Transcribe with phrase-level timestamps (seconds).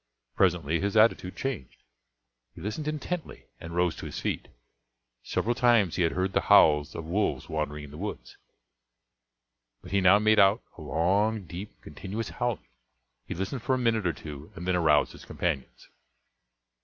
[0.35, 1.83] Presently his attitude changed,
[2.55, 4.47] he listened intently and rose to his feet.
[5.21, 8.35] Several times he had heard the howls of wolves wandering in the woods,
[9.83, 12.65] but he now made out a long, deep, continuous howling;
[13.27, 15.89] he listened for a minute or two and then aroused his companions.